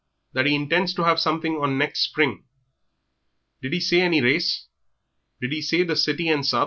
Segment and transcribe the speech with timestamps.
[0.33, 2.45] "That he intends to have something on next spring."
[3.61, 4.65] "Did he say any race?
[5.39, 6.59] Did he say the City and Sub.?"